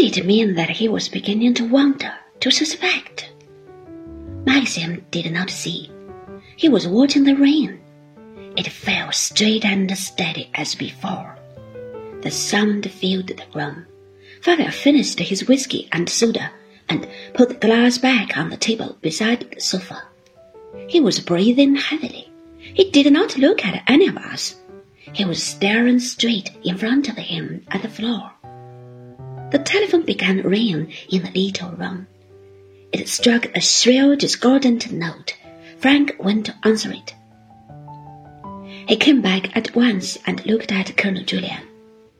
Did 0.00 0.16
it 0.16 0.24
mean 0.24 0.54
that 0.54 0.70
he 0.70 0.88
was 0.88 1.10
beginning 1.10 1.52
to 1.54 1.68
wonder, 1.68 2.14
to 2.40 2.50
suspect? 2.50 3.30
Maxim 4.46 5.04
did 5.10 5.30
not 5.30 5.50
see. 5.50 5.90
He 6.56 6.70
was 6.70 6.88
watching 6.88 7.24
the 7.24 7.36
rain. 7.36 7.78
It 8.56 8.66
fell 8.68 9.12
straight 9.12 9.62
and 9.62 9.94
steady 9.98 10.48
as 10.54 10.74
before. 10.74 11.36
The 12.22 12.30
sound 12.30 12.90
filled 12.90 13.26
the 13.26 13.44
room. 13.54 13.84
Favell 14.40 14.72
finished 14.72 15.18
his 15.20 15.46
whiskey 15.46 15.86
and 15.92 16.08
soda 16.08 16.50
and 16.88 17.06
put 17.34 17.50
the 17.50 17.66
glass 17.66 17.98
back 17.98 18.38
on 18.38 18.48
the 18.48 18.56
table 18.56 18.96
beside 19.02 19.50
the 19.50 19.60
sofa. 19.60 20.02
He 20.88 20.98
was 20.98 21.20
breathing 21.20 21.76
heavily. 21.76 22.26
He 22.56 22.90
did 22.90 23.12
not 23.12 23.36
look 23.36 23.66
at 23.66 23.84
any 23.86 24.08
of 24.08 24.16
us. 24.16 24.56
He 25.12 25.26
was 25.26 25.42
staring 25.42 25.98
straight 25.98 26.52
in 26.64 26.78
front 26.78 27.10
of 27.10 27.16
him 27.16 27.66
at 27.70 27.82
the 27.82 27.88
floor. 27.90 28.32
The 29.50 29.58
telephone 29.58 30.04
began 30.04 30.42
ringing 30.42 30.92
in 31.10 31.22
the 31.22 31.30
little 31.34 31.70
room. 31.72 32.06
It 32.92 33.08
struck 33.08 33.46
a 33.56 33.60
shrill, 33.60 34.16
discordant 34.16 34.92
note. 34.92 35.34
Frank 35.78 36.16
went 36.18 36.46
to 36.46 36.54
answer 36.62 36.92
it. 36.92 37.14
He 38.88 38.96
came 38.96 39.20
back 39.20 39.56
at 39.56 39.74
once 39.74 40.18
and 40.26 40.44
looked 40.46 40.72
at 40.72 40.96
Colonel 40.96 41.24
Julyan. 41.24 41.62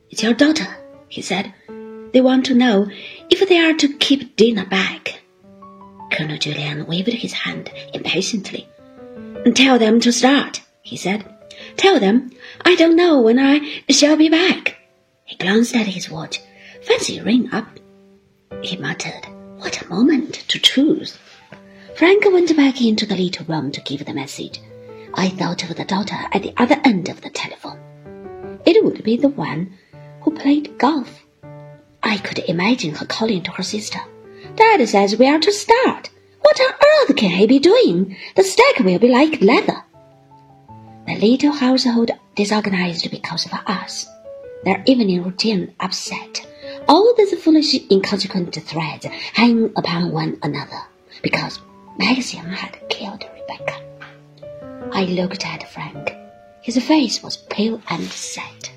It's 0.09 0.23
your 0.23 0.33
daughter, 0.33 0.67
he 1.07 1.21
said. 1.21 1.53
They 2.11 2.21
want 2.21 2.45
to 2.45 2.53
know 2.53 2.89
if 3.29 3.47
they 3.47 3.59
are 3.59 3.73
to 3.73 3.97
keep 3.97 4.35
dinner 4.35 4.65
back. 4.65 5.21
Colonel 6.11 6.37
Julyan 6.37 6.85
waved 6.87 7.13
his 7.13 7.33
hand 7.33 7.71
impatiently. 7.93 8.67
Tell 9.55 9.79
them 9.79 9.99
to 10.01 10.11
start, 10.11 10.61
he 10.81 10.97
said. 10.97 11.23
Tell 11.77 11.99
them 11.99 12.31
I 12.65 12.75
don't 12.75 12.95
know 12.95 13.21
when 13.21 13.39
I 13.39 13.83
shall 13.89 14.17
be 14.17 14.29
back. 14.29 14.77
He 15.23 15.37
glanced 15.37 15.75
at 15.75 15.87
his 15.87 16.09
watch. 16.09 16.39
Fancy 16.81 17.21
ring 17.21 17.49
up. 17.53 17.79
He 18.61 18.75
muttered, 18.77 19.25
What 19.57 19.81
a 19.81 19.89
moment 19.89 20.33
to 20.47 20.59
choose. 20.59 21.17
Frank 21.95 22.25
went 22.25 22.55
back 22.57 22.81
into 22.81 23.05
the 23.05 23.15
little 23.15 23.45
room 23.45 23.71
to 23.71 23.81
give 23.81 24.05
the 24.05 24.13
message. 24.13 24.59
I 25.13 25.29
thought 25.29 25.69
of 25.69 25.75
the 25.75 25.85
daughter 25.85 26.17
at 26.31 26.41
the 26.41 26.53
other 26.57 26.79
end 26.83 27.09
of 27.09 27.21
the 27.21 27.29
telephone. 27.29 27.79
It 28.65 28.83
would 28.83 29.03
be 29.03 29.17
the 29.17 29.29
one 29.29 29.77
who 30.21 30.31
played 30.31 30.77
golf. 30.79 31.23
I 32.01 32.17
could 32.17 32.39
imagine 32.39 32.95
her 32.95 33.05
calling 33.05 33.43
to 33.43 33.51
her 33.51 33.63
sister. 33.63 33.99
Dad 34.55 34.87
says 34.87 35.17
we 35.17 35.27
are 35.27 35.39
to 35.39 35.51
start. 35.51 36.09
What 36.41 36.59
on 36.59 36.73
earth 36.73 37.15
can 37.15 37.29
he 37.29 37.45
be 37.45 37.59
doing? 37.59 38.17
The 38.35 38.43
steak 38.43 38.79
will 38.79 38.97
be 38.97 39.09
like 39.09 39.41
leather. 39.41 39.83
The 41.05 41.15
little 41.15 41.51
household 41.51 42.11
disorganized 42.35 43.11
because 43.11 43.45
of 43.45 43.53
us. 43.67 44.07
Their 44.63 44.81
evening 44.85 45.23
routine 45.23 45.75
upset 45.79 46.47
all 46.91 47.13
these 47.15 47.33
foolish, 47.41 47.73
inconsequent 47.89 48.53
threads 48.53 49.05
hang 49.33 49.71
upon 49.77 50.11
one 50.11 50.37
another 50.43 50.81
because 51.21 51.61
Maxim 51.97 52.45
had 52.47 52.77
killed 52.89 53.23
Rebecca. 53.33 53.77
I 54.91 55.05
looked 55.05 55.45
at 55.45 55.71
Frank. 55.71 56.13
His 56.61 56.77
face 56.83 57.23
was 57.23 57.37
pale 57.37 57.81
and 57.89 58.03
set. 58.03 58.71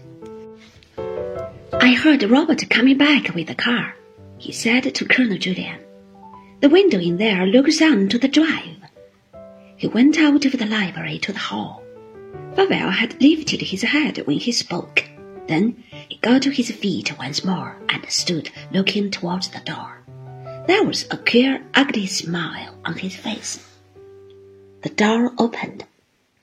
I 1.73 1.93
heard 1.95 2.23
Robert 2.23 2.71
coming 2.71 2.97
back 2.97 3.35
with 3.35 3.49
the 3.49 3.55
car, 3.57 3.97
he 4.39 4.53
said 4.53 4.95
to 4.95 5.05
Colonel 5.05 5.37
Julyan. 5.37 5.81
The 6.61 6.69
window 6.69 7.01
in 7.01 7.17
there 7.17 7.45
looks 7.47 7.83
on 7.83 8.09
to 8.11 8.19
the 8.19 8.29
drive. 8.29 8.79
He 9.77 9.89
went 9.89 10.19
out 10.19 10.45
of 10.45 10.53
the 10.53 10.67
library 10.67 11.19
to 11.19 11.33
the 11.33 11.47
hall. 11.51 11.83
Favell 12.55 12.93
had 12.93 13.21
lifted 13.21 13.61
his 13.61 13.83
head 13.83 14.25
when 14.25 14.39
he 14.39 14.53
spoke. 14.53 15.03
Then 15.49 15.84
he 16.09 16.17
got 16.19 16.43
to 16.43 16.51
his 16.51 16.71
feet 16.71 17.19
once 17.19 17.45
more 17.45 17.77
and 17.89 18.05
stood 18.11 18.51
looking 18.73 19.11
towards 19.11 19.49
the 19.49 19.61
door. 19.61 20.03
There 20.67 20.85
was 20.85 21.05
a 21.11 21.17
queer, 21.17 21.63
ugly 21.75 22.07
smile 22.07 22.75
on 22.85 22.97
his 22.97 23.15
face. 23.15 23.59
The 24.83 24.89
door 24.89 25.33
opened, 25.39 25.85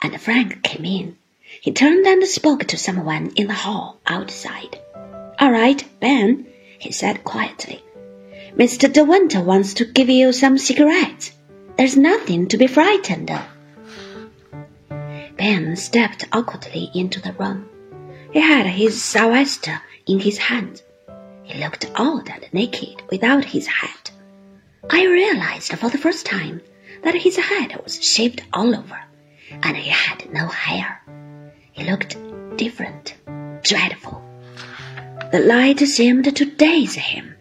and 0.02 0.22
Frank 0.22 0.64
came 0.64 0.86
in. 0.86 1.18
He 1.62 1.72
turned 1.72 2.06
and 2.06 2.24
spoke 2.28 2.66
to 2.66 2.78
someone 2.78 3.32
in 3.36 3.48
the 3.48 3.54
hall 3.54 4.00
outside. 4.06 4.80
All 5.40 5.52
right, 5.52 5.84
Ben, 6.00 6.46
he 6.78 6.92
said 6.92 7.24
quietly. 7.24 7.84
Mr. 8.56 8.92
De 8.92 9.04
Winter 9.04 9.42
wants 9.42 9.74
to 9.76 9.86
give 9.86 10.10
you 10.10 10.34
some 10.34 10.58
cigarettes. 10.58 11.32
There's 11.78 11.98
nothing 11.98 12.48
to 12.50 12.58
be 12.58 12.68
frightened 12.68 13.32
of. 13.32 13.42
Ben 15.38 15.76
stepped 15.76 16.26
awkwardly 16.32 16.92
into 16.94 17.20
the 17.20 17.34
room. 17.34 17.68
He 18.32 18.40
had 18.40 18.66
his 18.66 19.04
sou'wester 19.04 19.82
in 20.08 20.20
his 20.20 20.38
hand. 20.38 20.82
He 21.44 21.60
looked 21.60 21.92
old 22.00 22.30
and 22.30 22.46
naked 22.54 23.02
without 23.10 23.44
his 23.44 23.68
hat. 23.68 24.10
I 24.90 25.06
realized 25.06 25.74
for 25.74 25.90
the 25.90 25.98
first 25.98 26.26
time 26.26 26.62
that 27.04 27.14
his 27.16 27.36
head 27.36 27.78
was 27.84 28.02
shaved 28.02 28.42
all 28.54 28.74
over, 28.74 29.00
and 29.64 29.76
he 29.76 29.90
had 29.90 30.32
no 30.32 30.48
hair. 30.48 31.02
He 31.74 31.84
looked 31.84 32.16
different, 32.56 33.16
dreadful. 33.64 34.24
The 35.34 35.40
light 35.40 35.80
seemed 35.80 36.34
to 36.34 36.46
daze 36.46 36.96
him. 36.96 37.36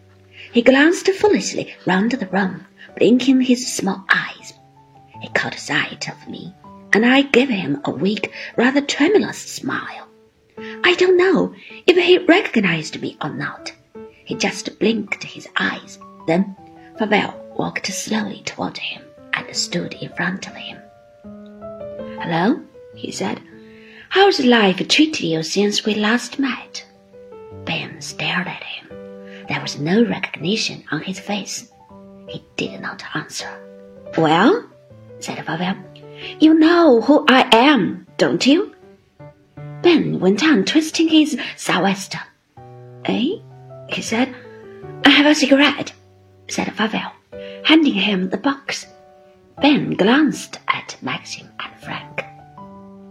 He 0.51 0.61
glanced 0.61 1.07
foolishly 1.07 1.73
round 1.85 2.11
the 2.11 2.27
room, 2.27 2.67
blinking 2.97 3.39
his 3.41 3.73
small 3.73 4.03
eyes. 4.09 4.53
He 5.21 5.29
caught 5.29 5.55
sight 5.55 6.09
of 6.09 6.27
me, 6.27 6.53
and 6.91 7.05
I 7.05 7.21
gave 7.21 7.47
him 7.49 7.79
a 7.85 7.91
weak, 7.91 8.33
rather 8.57 8.81
tremulous 8.81 9.37
smile. 9.37 10.09
I 10.83 10.95
don't 10.95 11.17
know 11.17 11.53
if 11.87 11.97
he 11.97 12.17
recognized 12.19 13.01
me 13.01 13.17
or 13.21 13.29
not. 13.29 13.71
He 14.25 14.35
just 14.35 14.79
blinked 14.79 15.23
his 15.23 15.47
eyes. 15.57 15.99
Then 16.27 16.55
Favell 16.99 17.33
walked 17.57 17.87
slowly 17.87 18.41
toward 18.45 18.77
him 18.77 19.03
and 19.33 19.55
stood 19.55 19.93
in 19.95 20.09
front 20.13 20.47
of 20.47 20.55
him. 20.55 20.77
Hello, 22.21 22.61
he 22.95 23.11
said. 23.11 23.41
How's 24.09 24.39
life 24.39 24.85
treated 24.87 25.21
you 25.21 25.43
since 25.43 25.85
we 25.85 25.95
last 25.95 26.37
met? 26.39 26.85
Ben 27.65 28.01
stared 28.01 28.47
at 28.47 28.63
him. 28.63 28.87
There 29.47 29.61
was 29.61 29.79
no 29.79 30.03
recognition 30.05 30.83
on 30.91 31.01
his 31.01 31.19
face. 31.19 31.71
He 32.27 32.43
did 32.57 32.81
not 32.81 33.03
answer. 33.13 33.49
Well, 34.17 34.69
said 35.19 35.37
Favell, 35.45 35.77
you 36.39 36.53
know 36.53 37.01
who 37.01 37.25
I 37.27 37.47
am, 37.51 38.07
don't 38.17 38.45
you? 38.45 38.73
Ben 39.81 40.19
went 40.19 40.43
on 40.43 40.63
twisting 40.65 41.07
his 41.07 41.37
sou'wester. 41.57 42.19
Eh? 43.05 43.37
he 43.89 44.01
said. 44.01 44.33
I 45.03 45.09
have 45.09 45.25
a 45.25 45.35
cigarette, 45.35 45.93
said 46.47 46.67
Favell, 46.67 47.11
handing 47.63 47.93
him 47.93 48.29
the 48.29 48.37
box. 48.37 48.85
Ben 49.61 49.91
glanced 49.93 50.59
at 50.67 50.97
Maxim 51.01 51.49
and 51.59 51.83
Frank. 51.83 52.23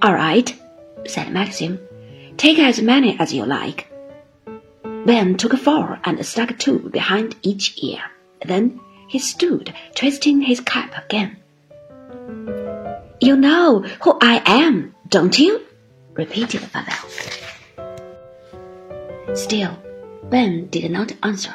All 0.02 0.14
right, 0.14 0.54
said 1.06 1.32
Maxim. 1.32 1.78
Take 2.36 2.58
as 2.58 2.80
many 2.80 3.18
as 3.18 3.32
you 3.32 3.44
like. 3.44 3.86
Ben 5.04 5.36
took 5.36 5.52
four 5.58 5.98
and 6.04 6.24
stuck 6.24 6.58
two 6.58 6.78
behind 6.90 7.36
each 7.42 7.82
ear. 7.82 8.02
Then 8.44 8.80
he 9.08 9.18
stood, 9.18 9.74
twisting 9.94 10.40
his 10.40 10.60
cap 10.60 10.94
again. 11.04 11.36
You 13.20 13.36
know 13.36 13.80
who 14.02 14.18
I 14.20 14.42
am, 14.46 14.94
don't 15.08 15.38
you? 15.38 15.60
Repeated 16.14 16.60
Favell. 16.62 17.06
Still, 19.36 19.76
Ben 20.30 20.66
did 20.68 20.90
not 20.90 21.12
answer. 21.22 21.54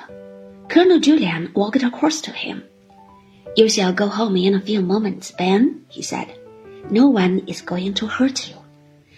Colonel 0.70 1.00
Julyan 1.00 1.54
walked 1.54 1.84
across 1.84 2.22
to 2.22 2.32
him. 2.32 2.64
You 3.56 3.70
shall 3.70 3.94
go 3.94 4.08
home 4.08 4.36
in 4.38 4.56
a 4.56 4.62
few 4.62 4.82
moments, 4.82 5.32
Ben, 5.32 5.86
he 5.90 6.02
said. 6.02 6.38
No 6.90 7.08
one 7.08 7.40
is 7.48 7.62
going 7.62 7.94
to 7.96 8.08
hurt 8.08 8.50
you. 8.50 8.56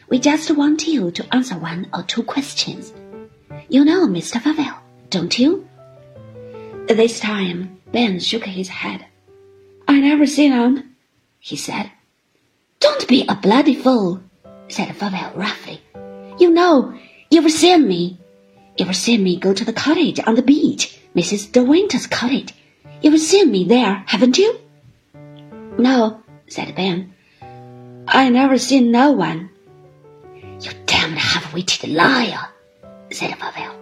We 0.09 0.19
just 0.19 0.49
want 0.51 0.87
you 0.87 1.11
to 1.11 1.35
answer 1.35 1.57
one 1.57 1.87
or 1.93 2.03
two 2.03 2.23
questions. 2.23 2.93
You 3.69 3.83
know 3.83 4.07
Mr. 4.07 4.39
Favell, 4.41 4.77
don't 5.09 5.37
you? 5.37 5.67
This 6.87 7.19
time, 7.19 7.79
Ben 7.91 8.19
shook 8.19 8.45
his 8.45 8.69
head. 8.69 9.05
I 9.87 9.99
never 9.99 10.25
seen 10.25 10.51
him, 10.51 10.95
he 11.39 11.55
said. 11.55 11.91
Don't 12.79 13.07
be 13.07 13.25
a 13.27 13.35
bloody 13.35 13.75
fool, 13.75 14.21
said 14.69 14.89
Favell 14.89 15.35
roughly. 15.35 15.81
You 16.39 16.51
know, 16.51 16.93
you've 17.29 17.51
seen 17.51 17.87
me. 17.87 18.19
You've 18.77 18.95
seen 18.95 19.23
me 19.23 19.37
go 19.37 19.53
to 19.53 19.65
the 19.65 19.73
cottage 19.73 20.19
on 20.25 20.35
the 20.35 20.41
beach, 20.41 20.99
Mrs. 21.15 21.51
De 21.51 21.63
Winter's 21.63 22.07
cottage. 22.07 22.53
You've 23.01 23.19
seen 23.19 23.51
me 23.51 23.63
there, 23.63 24.03
haven't 24.05 24.37
you? 24.37 24.59
No, 25.77 26.21
said 26.47 26.75
Ben. 26.75 27.13
I 28.07 28.29
never 28.29 28.57
seen 28.57 28.91
no 28.91 29.11
one. 29.11 29.49
You 30.61 30.71
damned 30.85 31.17
half-witted 31.17 31.89
liar, 31.89 32.49
said 33.11 33.31
Favell. 33.31 33.75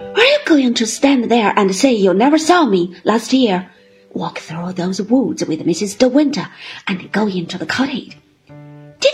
Are 0.00 0.24
you 0.24 0.38
going 0.46 0.74
to 0.74 0.86
stand 0.86 1.30
there 1.30 1.52
and 1.56 1.74
say 1.74 1.92
you 1.92 2.14
never 2.14 2.38
saw 2.38 2.66
me 2.66 2.96
last 3.04 3.32
year? 3.32 3.70
Walk 4.12 4.38
through 4.38 4.74
those 4.74 5.02
woods 5.02 5.44
with 5.44 5.66
Mrs. 5.66 5.98
De 5.98 6.08
Winter 6.08 6.46
and 6.86 7.10
go 7.10 7.26
into 7.26 7.58
the 7.58 7.66
cottage 7.66 8.16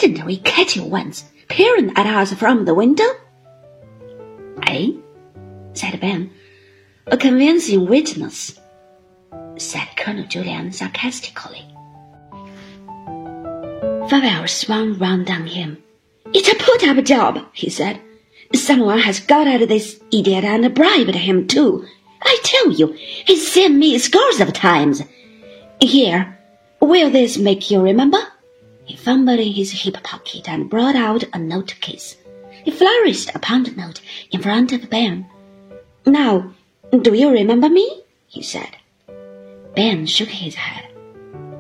didn't 0.01 0.25
we 0.25 0.39
catch 0.39 0.77
you 0.77 0.85
once, 0.85 1.25
peering 1.49 1.93
at 1.95 2.07
us 2.07 2.33
from 2.33 2.65
the 2.65 2.75
window? 2.75 3.05
Eh? 4.67 4.93
said 5.75 6.01
Ben. 6.01 6.31
A 7.07 7.17
convincing 7.17 7.87
witness, 7.87 8.59
said 9.59 9.89
Colonel 9.97 10.25
Julyan 10.25 10.73
sarcastically. 10.73 11.67
Favell 14.09 14.49
swung 14.49 14.99
round 14.99 15.31
on 15.31 15.47
him. 15.47 15.83
It's 16.33 16.49
a 16.49 16.55
put-up 16.55 17.05
job, 17.05 17.47
he 17.53 17.69
said. 17.69 18.01
Someone 18.55 19.01
has 19.01 19.21
got 19.21 19.47
at 19.47 19.69
this 19.69 20.01
idiot 20.11 20.45
and 20.45 20.75
bribed 20.75 21.15
him 21.15 21.47
too. 21.47 21.87
I 22.23 22.39
tell 22.43 22.73
you, 22.73 22.93
he's 22.93 23.51
seen 23.51 23.79
me 23.79 23.99
scores 23.99 24.41
of 24.41 24.53
times. 24.53 25.03
Here, 25.81 26.39
will 26.81 27.11
this 27.11 27.37
make 27.39 27.71
you 27.71 27.81
remember? 27.83 28.19
He 28.91 28.97
fumbled 28.97 29.39
in 29.39 29.53
his 29.53 29.71
hip 29.71 30.03
pocket 30.03 30.49
and 30.49 30.69
brought 30.69 30.97
out 30.97 31.23
a 31.33 31.39
note 31.39 31.77
case. 31.81 32.17
He 32.65 32.73
flourished 32.73 33.31
a 33.33 33.39
pound 33.39 33.77
note 33.77 34.01
in 34.33 34.43
front 34.43 34.73
of 34.73 34.91
Ben. 34.91 35.27
Now, 36.05 36.51
do 36.91 37.15
you 37.15 37.31
remember 37.31 37.69
me? 37.69 38.03
he 38.27 38.43
said. 38.43 38.79
Ben 39.77 40.07
shook 40.07 40.31
his 40.31 40.57
head. 40.57 40.89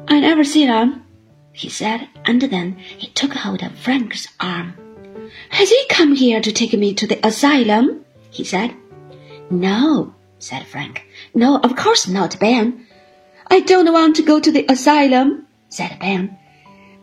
I 0.08 0.18
never 0.18 0.42
see 0.42 0.66
him, 0.66 1.04
he 1.52 1.68
said, 1.68 2.08
and 2.24 2.42
then 2.42 2.76
he 2.98 3.06
took 3.06 3.32
hold 3.32 3.62
of 3.62 3.78
Frank's 3.78 4.26
arm. 4.40 4.74
Has 5.50 5.70
he 5.70 5.86
come 5.88 6.16
here 6.16 6.40
to 6.40 6.50
take 6.50 6.72
me 6.72 6.94
to 6.94 7.06
the 7.06 7.24
asylum? 7.24 8.04
he 8.32 8.42
said. 8.42 8.74
No, 9.48 10.16
said 10.40 10.66
Frank. 10.66 11.06
No, 11.32 11.58
of 11.60 11.76
course 11.76 12.08
not, 12.08 12.40
Ben. 12.40 12.88
I 13.46 13.60
don't 13.60 13.92
want 13.92 14.16
to 14.16 14.22
go 14.22 14.40
to 14.40 14.50
the 14.50 14.66
asylum, 14.68 15.46
said 15.68 15.96
Ben. 16.00 16.36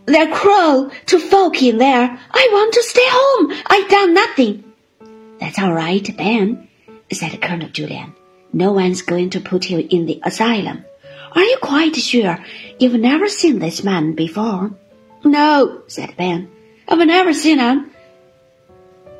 They're 0.07 0.33
cruel 0.33 0.89
to 1.07 1.19
folk 1.19 1.61
in 1.61 1.77
there. 1.77 2.19
I 2.31 2.49
want 2.51 2.73
to 2.73 2.83
stay 2.83 3.05
home. 3.05 3.51
I've 3.67 3.89
done 3.89 4.13
nothing. 4.13 4.63
That's 5.37 5.59
all 5.59 5.73
right, 5.73 6.17
Ben, 6.17 6.69
said 7.11 7.41
Colonel 7.41 7.67
Julyan. 7.69 8.13
No 8.53 8.71
one's 8.71 9.01
going 9.01 9.31
to 9.31 9.41
put 9.41 9.69
you 9.69 9.85
in 9.89 10.05
the 10.05 10.21
asylum. 10.23 10.85
Are 11.33 11.43
you 11.43 11.57
quite 11.61 11.95
sure 11.97 12.39
you've 12.79 12.93
never 12.93 13.27
seen 13.27 13.59
this 13.59 13.83
man 13.83 14.13
before? 14.13 14.71
No, 15.25 15.83
said 15.87 16.15
Ben. 16.15 16.49
I've 16.87 17.05
never 17.05 17.33
seen 17.33 17.59
him. 17.59 17.91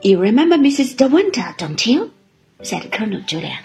You 0.01 0.19
remember 0.22 0.56
Mrs. 0.56 0.95
De 0.95 1.07
Winter, 1.07 1.54
don't 1.57 1.86
you? 1.86 2.13
said 2.63 2.92
Colonel 2.94 3.22
Julyan. 3.22 3.60